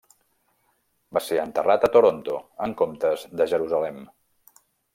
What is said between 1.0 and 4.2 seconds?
Va ser enterrat a Toronto en comptes de Jerusalem.